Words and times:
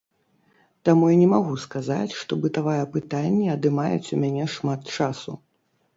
Таму 0.87 1.09
я 1.13 1.17
не 1.23 1.27
магу 1.33 1.53
сказаць, 1.65 2.15
што 2.21 2.39
бытавая 2.45 2.81
пытанні 2.97 3.53
адымаюць 3.57 4.11
у 4.19 4.23
мяне 4.23 4.51
шмат 4.55 4.81
часу. 4.97 5.37